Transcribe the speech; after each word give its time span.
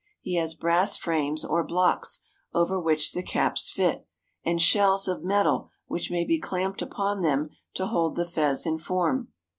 He 0.19 0.33
has 0.37 0.55
brass 0.55 0.97
frames 0.97 1.45
or 1.45 1.63
blocks 1.63 2.21
over 2.55 2.79
which 2.79 3.11
the 3.11 3.21
caps 3.21 3.69
fit, 3.69 4.07
and 4.43 4.59
shells 4.59 5.07
of 5.07 5.23
metal 5.23 5.69
which 5.85 6.09
may 6.09 6.25
be 6.25 6.39
clamped 6.39 6.81
upon 6.81 7.21
them 7.21 7.49
to 7.75 7.85
hold 7.85 8.15
the 8.15 8.25
fez 8.25 8.65
in 8.65 8.79
form. 8.79 9.27